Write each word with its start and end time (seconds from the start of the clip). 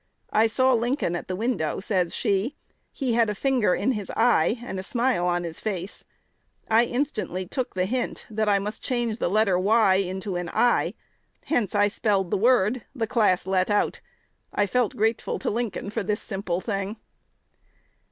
"I 0.33 0.47
saw 0.47 0.73
Lincoln 0.73 1.15
at 1.15 1.27
the 1.27 1.35
window," 1.35 1.79
says 1.79 2.15
she: 2.15 2.55
"he 2.91 3.13
had 3.13 3.27
his 3.27 3.37
finger 3.37 3.75
in 3.75 3.91
his 3.91 4.09
eye, 4.17 4.57
and 4.65 4.79
a 4.79 4.81
smile 4.81 5.27
on 5.27 5.43
his 5.43 5.59
face; 5.59 6.05
I 6.67 6.85
instantly 6.85 7.45
took 7.45 7.75
the 7.75 7.85
hint, 7.85 8.25
that 8.27 8.49
I 8.49 8.57
must 8.57 8.81
change 8.83 9.19
the 9.19 9.29
letter 9.29 9.59
y 9.59 9.97
into 9.97 10.37
an 10.37 10.49
i. 10.53 10.95
Hence 11.45 11.75
I 11.75 11.87
spelled 11.87 12.31
the 12.31 12.37
word, 12.37 12.83
the 12.95 13.05
class 13.05 13.45
let 13.45 13.69
out. 13.69 13.99
I 14.51 14.65
felt 14.65 14.95
grateful 14.97 15.37
to 15.37 15.51
Lincoln 15.51 15.91
for 15.91 16.01
this 16.01 16.19
simple 16.19 16.61
thing." 16.61 16.95